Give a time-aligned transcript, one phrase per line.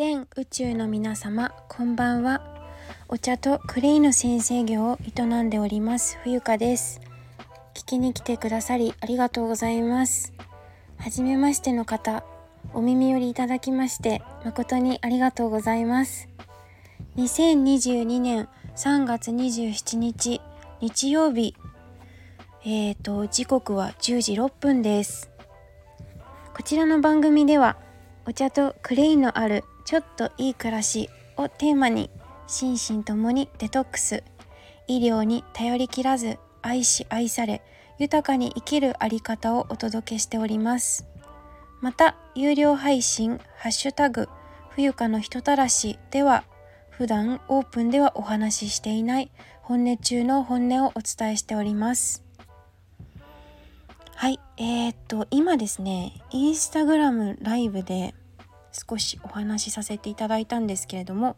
[0.00, 2.40] 全宇宙の皆様こんばんは。
[3.10, 7.02] お茶とクレイの先生業を営んでおります冬香です。
[7.74, 10.32] 聞きに来てくださりありがとうございます。
[10.96, 12.24] 初めましての方
[12.72, 16.30] お耳寄りいただきまして誠にありがとうございます。
[17.18, 20.40] 2022年3月27日
[20.80, 21.54] 日曜日。
[22.64, 25.30] えーと時刻は10時6分です。
[26.56, 27.76] こちらの番組では
[28.26, 32.10] お茶とクレイのあるちょっといい暮らしをテーマに
[32.46, 34.22] 心身ともにデトックス。
[34.86, 37.60] 医療に頼りきらず愛し愛され
[37.98, 41.08] 豊かに生きるあり方をお届けしております。
[41.80, 44.28] また有料配信「ハッシュタグ
[44.68, 46.44] 冬香の人たらし」では
[46.90, 52.22] 普段オープンではお話ししていない本音中の本音をお伝えしております。
[54.14, 58.14] はい、えー、っと、今ですね、インスタグラムライブで
[58.72, 61.36] 少しお話しさせていただいたんですけれども、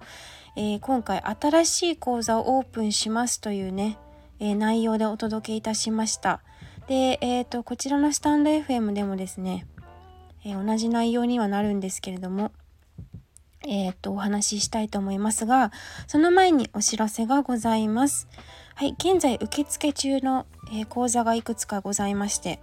[0.56, 3.98] えー、今回新しい講座をオープンしますというね、
[4.38, 6.40] えー、内容でお届けいたしました。
[6.88, 9.66] で、えー、と、こちらのスタンド FM でもですね、
[10.44, 12.50] え同じ内容にはなるんですけれども、
[13.66, 15.70] えっ、と、お話ししたいと思いますが、
[16.08, 18.26] その前にお知らせがございます。
[18.74, 22.60] はい、現在受付中の、え講座がいくつかございまして、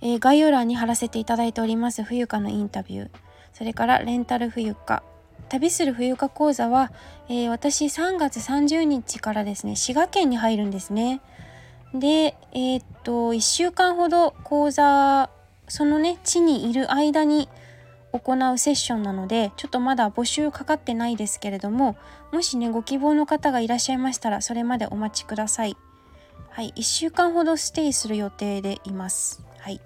[0.00, 3.10] えー、概要欄に貼らせていただいております冬香のインタビュー。
[3.52, 5.02] それからレンタル冬香。
[5.48, 6.92] 旅する冬香講座は、
[7.28, 11.20] えー、私3月30日からですね滋賀県に入るんですね。
[11.94, 15.30] でえー、っと1週間ほど講座
[15.68, 17.48] そのね地にいる間に
[18.12, 21.96] 行うセッションなのでちょっとまだ募集かかってないですけれども
[22.32, 25.76] もしねご希望の方がいらっしゃいましたらそれまでお待ちください。
[26.50, 29.80] はい1週間ほどステイする予定でいますはい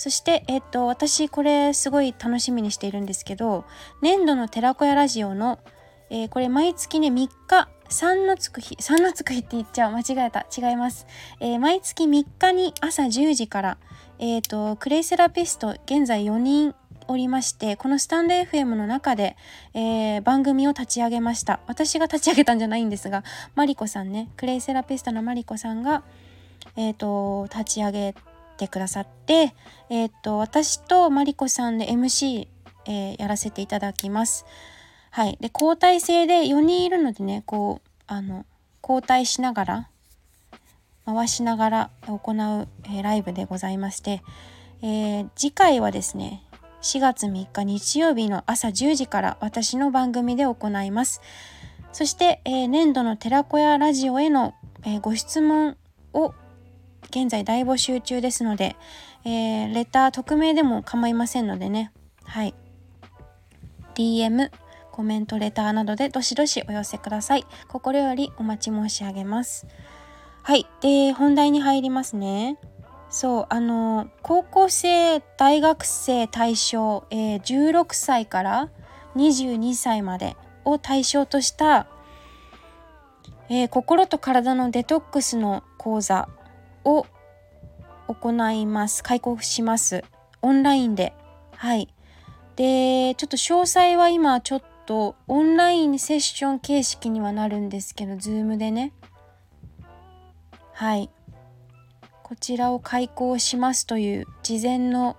[0.00, 3.66] そして、えっと、私これすごい楽しみにしているんですけど、
[4.00, 5.58] 年度の寺子屋ラジオの、
[6.08, 9.92] えー、これ毎月ね、3日、3のつく日、3のつく日って言っちゃう。
[9.92, 10.46] 間違えた。
[10.56, 11.06] 違います。
[11.38, 13.78] えー、毎月3日に朝10時から、
[14.18, 16.74] えっ、ー、と、クレイセラピスト、現在4人
[17.10, 19.36] おりまして、このスタンド FM の中で、
[19.74, 21.58] えー、番組を立ち上げました。
[21.66, 23.24] 私が立ち上げたんじゃないんですが、
[23.56, 26.04] マリコさんね、クレイセラピストのマリコさんが、
[26.76, 28.14] えっ、と、立ち上げ
[28.58, 29.54] てくださって、
[29.88, 32.46] えっ、と、私とマリコさんで MC、
[32.86, 34.46] えー、やらせていただきます。
[35.10, 35.36] はい。
[35.40, 38.46] で、交代制で4人いるのでね、こう、あの、
[38.82, 39.88] 交代しながら、
[41.06, 44.22] 回しながら行う、えー、ライブでございまして、
[44.82, 46.44] えー、次回はですね、
[46.82, 51.20] 4月3日日曜日の朝10時から私の番組で行います。
[51.92, 54.54] そして、えー、年度の寺子屋ラジオへの、
[54.84, 55.76] えー、ご質問
[56.12, 56.34] を
[57.10, 58.76] 現在大募集中ですので、
[59.24, 61.92] えー、レター匿名でも構いませんのでね。
[62.24, 62.54] はい。
[63.94, 64.50] DM
[64.92, 67.44] コメントレターなどでどしどしお寄せください。
[67.68, 69.66] 心よりお待ち申し上げます。
[70.42, 70.66] はい。
[70.80, 72.58] で本題に入りますね。
[73.10, 78.70] そうあの高校生大学生対象、えー、16歳から
[79.16, 81.88] 22歳までを対象とした、
[83.48, 86.28] えー、心と体のデトックスの講座
[86.84, 87.04] を
[88.06, 89.02] 行います。
[89.02, 90.04] 開講します。
[90.42, 91.12] オンラインで。
[91.56, 91.88] はい。
[92.56, 98.92] で、ちょっと詳細は今ちょっとオンラインセッション形式にはなるんですけど、ズームでね。
[100.72, 101.10] はい。
[102.30, 105.16] こちらを開講しますという事前の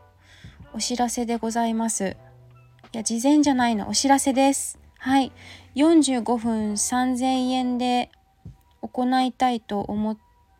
[0.73, 2.15] お知らせでございます。
[2.93, 4.79] いや、事前じゃないの、お知らせです。
[4.97, 5.33] はい。
[5.75, 8.11] 45分3000円で
[8.81, 10.17] 行いたいと思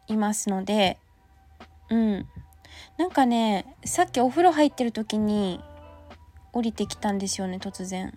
[0.09, 0.99] いますので、
[1.89, 2.27] うん。
[2.97, 5.61] なんかね、さっきお風呂入ってる時に
[6.51, 8.13] 降りてきたんですよね、突然。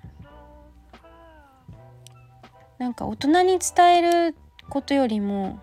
[2.78, 4.36] なんか大人に伝える
[4.70, 5.60] ことよりも、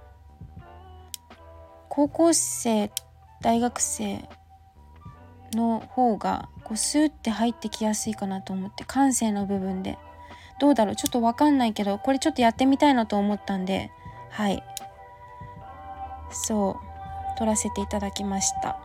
[1.94, 2.90] 高校生、
[3.42, 4.30] 大学生
[5.54, 9.98] の方がこうスーって入ってきやすいかなと思って感性の部分で。
[10.58, 10.96] どうだろう？
[10.96, 13.92] ちょっとわかんないけどこれちょっとやってみたいなと思ったんで。
[14.30, 14.64] はい。
[16.32, 16.80] そ
[17.36, 17.38] う。
[17.38, 18.80] 撮らせていただきました。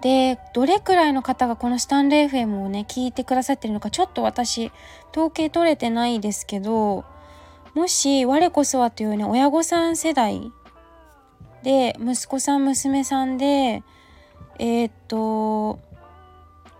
[0.00, 4.70] でどれくらいの方がこのスタンレー FM をね聞いてくださってるのかちょっと私
[5.10, 7.04] 統計取れてないですけど
[7.74, 10.52] もし我こそはというね親御さん世代
[11.66, 13.82] で息子さん娘さんで
[14.60, 15.80] えー、っと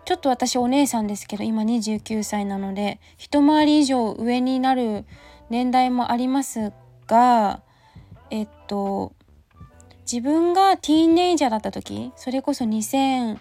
[0.05, 5.05] ちょっと私お姉さんですけど今29歳なので一回り以上上になる
[5.51, 6.73] 年代もあります
[7.09, 7.63] が
[8.31, 9.13] えっと
[10.03, 13.39] 自分がティーンネイジャーだった時それこそ2006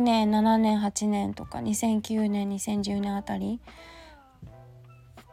[0.00, 3.58] 年7年8年とか2009年2010年あたり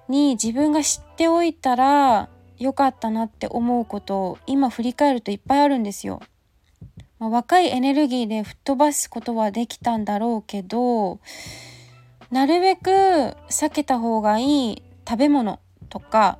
[0.08, 6.22] に自分が知っておいたらよかったなって思うことを今振り返るといっぱいあるんですよ。
[7.19, 11.19] まあ、若いエネルギーで吹っ飛ばすことはできたんだろうけど
[12.30, 12.90] なるべく
[13.50, 15.60] 避けた方がいい食べ物
[15.90, 16.40] とか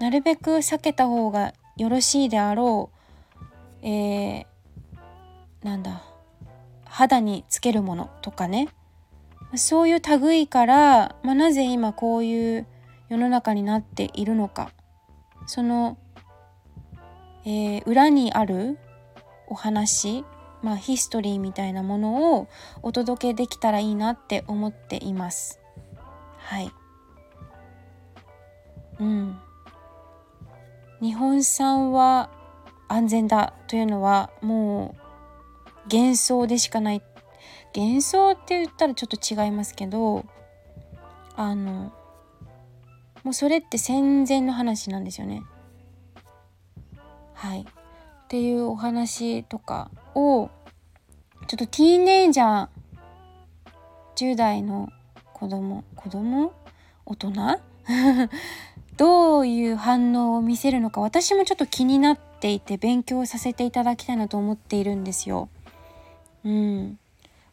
[0.00, 2.90] なるべく避けた方がよろしいであろ
[3.82, 4.46] う、えー、
[5.62, 6.02] なんだ
[6.84, 8.68] 肌につけるものとかね
[9.54, 12.66] そういう類から、まあ、なぜ今こういう
[13.08, 14.72] 世の中になっているのか
[15.46, 15.98] その、
[17.44, 18.78] えー、裏にある
[19.46, 20.24] お話
[20.62, 22.48] まあヒストリーみたいなものを
[22.82, 25.60] お届けできたらいいなって思っています。
[26.38, 26.70] はい。
[28.98, 29.38] うん。
[31.00, 32.30] 日本産は
[32.88, 37.02] 安全だというのはもう幻想でしかない。
[37.74, 40.24] 幻想って言ったらちょっと違いますけど
[41.36, 41.92] あの
[43.24, 45.42] もうそれって戦前の話なんですよね。
[47.34, 47.62] はい。
[47.62, 47.64] っ
[48.28, 50.50] ていうお話とかを
[51.46, 52.68] ちょっとティーンエイジャー
[54.16, 54.90] 10代の
[55.32, 56.52] 子供子供？
[57.06, 57.60] 大人？
[58.96, 65.48] どういう反応を見せるのか私もちょっと気になっていて勉強させていただきたいなと思っているんですよ。
[66.44, 66.98] うん。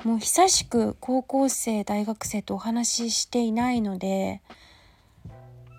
[0.03, 4.41] もう久しく高校生大学生とお話ししていないので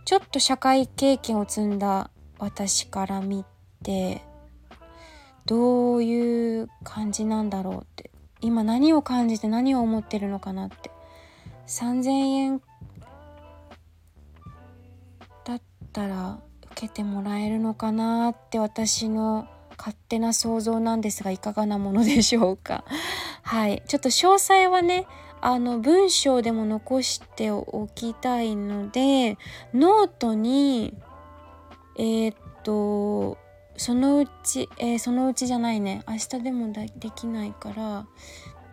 [0.08, 3.44] ちょっと社会経験を積んだ私から見
[3.82, 4.22] て
[5.44, 8.10] どういう感じなんだろうって。
[8.40, 10.90] 今何を感じて何を思ってるのかなって。
[11.66, 12.62] 3,000円
[15.44, 15.60] だっ
[15.92, 16.38] たら
[16.72, 19.46] 受けてもらえるのかなって私の
[19.76, 22.82] 勝手な想像なんですがいかがなものでしょうか。
[23.42, 23.82] はい。
[23.86, 25.06] ちょっと詳細はね
[25.40, 29.38] あの文章でも残しておきたいので
[29.74, 30.94] ノートに
[31.96, 33.38] えー、っと
[33.76, 36.02] そのうち、えー、そのうちじゃないね。
[36.08, 38.06] 明日でもできないから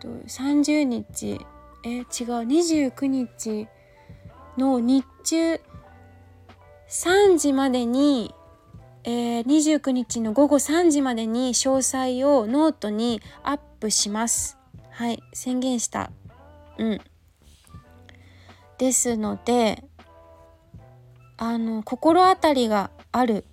[0.00, 1.40] と30日
[1.86, 2.04] えー、違う
[2.48, 3.68] 29日
[4.58, 5.60] の日中
[6.88, 8.34] 3時までに、
[9.04, 14.58] えー、29日の午後3時までに詳細をノートにアップします。
[14.90, 16.10] はい宣言した。
[16.78, 17.00] うん。
[18.78, 19.82] ですので
[21.36, 23.44] あの心当たりがある、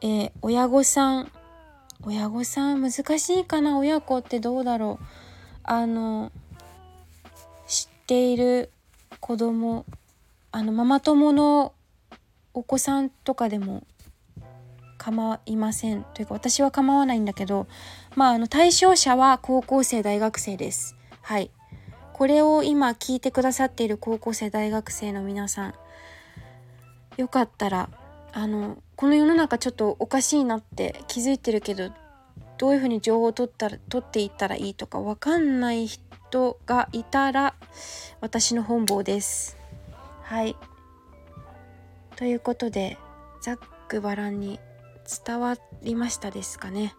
[0.00, 1.32] えー、親御さん。
[2.04, 3.78] 親御さん難しいかな？
[3.78, 5.04] 親子ってどうだろう？
[5.62, 6.32] あの
[7.66, 8.70] 知っている
[9.20, 9.84] 子供。
[10.50, 11.72] あのママ友の
[12.54, 13.84] お子さんとかでも。
[14.98, 16.04] 構いません。
[16.14, 17.66] というか私は構わないんだけど。
[18.14, 20.94] まああの対象者は高校生大学生です。
[21.22, 21.50] はい。
[22.22, 25.74] これを今聞いてくださっている高校生大学生の皆さん
[27.16, 27.88] よかったら
[28.32, 31.90] あのこの世の中ちょっとおかしいなって気づいてるけど
[32.58, 37.56] どういうふうに情報を取ったら取っていったらいいとか分かんない人がいたら
[38.20, 39.56] 私の本望です。
[40.22, 40.54] はい。
[42.14, 42.98] ということで
[43.40, 43.58] ざっ
[43.88, 44.60] くばらんに
[45.26, 46.94] 伝わりましたですかね。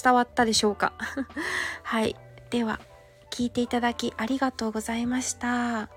[0.00, 0.92] 伝わったでしょうか。
[1.82, 2.14] はい。
[2.50, 2.78] では。
[3.40, 5.88] 聞いていただきありがとうございました。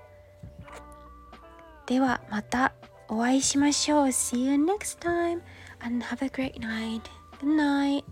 [1.85, 2.71] ではまた
[3.09, 4.05] お会いしましょう。
[4.07, 5.41] See you next time
[5.81, 7.01] and have a great night.
[7.41, 8.05] Good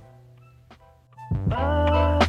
[1.48, 2.21] night.